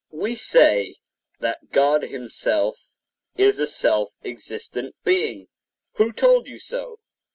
[0.09, 0.95] We say
[1.41, 2.75] that God himself
[3.37, 5.47] is a self existent being.
[5.97, 6.97] Who told you so?